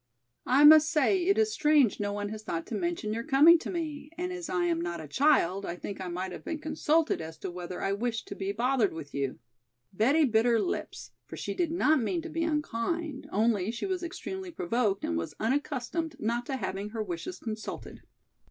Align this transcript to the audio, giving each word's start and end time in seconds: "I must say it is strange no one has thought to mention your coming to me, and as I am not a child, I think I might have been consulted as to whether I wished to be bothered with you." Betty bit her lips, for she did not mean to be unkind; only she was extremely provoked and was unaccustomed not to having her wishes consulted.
"I 0.47 0.63
must 0.63 0.89
say 0.89 1.25
it 1.27 1.37
is 1.37 1.53
strange 1.53 1.99
no 1.99 2.11
one 2.11 2.29
has 2.29 2.41
thought 2.41 2.65
to 2.65 2.73
mention 2.73 3.13
your 3.13 3.23
coming 3.23 3.59
to 3.59 3.69
me, 3.69 4.09
and 4.17 4.33
as 4.33 4.49
I 4.49 4.65
am 4.65 4.81
not 4.81 4.99
a 4.99 5.07
child, 5.07 5.63
I 5.63 5.75
think 5.75 6.01
I 6.01 6.07
might 6.07 6.31
have 6.31 6.43
been 6.43 6.57
consulted 6.57 7.21
as 7.21 7.37
to 7.37 7.51
whether 7.51 7.83
I 7.83 7.93
wished 7.93 8.27
to 8.29 8.35
be 8.35 8.51
bothered 8.51 8.93
with 8.93 9.13
you." 9.13 9.37
Betty 9.93 10.23
bit 10.25 10.45
her 10.45 10.59
lips, 10.59 11.11
for 11.27 11.37
she 11.37 11.53
did 11.53 11.69
not 11.71 12.01
mean 12.01 12.23
to 12.23 12.29
be 12.29 12.43
unkind; 12.43 13.29
only 13.31 13.69
she 13.69 13.85
was 13.85 14.01
extremely 14.01 14.49
provoked 14.49 15.03
and 15.05 15.19
was 15.19 15.35
unaccustomed 15.39 16.15
not 16.19 16.47
to 16.47 16.55
having 16.57 16.89
her 16.89 17.03
wishes 17.03 17.37
consulted. 17.37 18.01